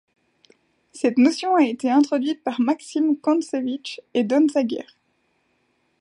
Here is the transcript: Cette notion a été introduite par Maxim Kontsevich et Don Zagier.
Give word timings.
Cette 0.93 1.19
notion 1.19 1.53
a 1.53 1.61
été 1.63 1.87
introduite 1.91 2.43
par 2.43 2.59
Maxim 2.59 3.15
Kontsevich 3.21 4.01
et 4.15 4.23
Don 4.23 4.47
Zagier. 4.49 4.87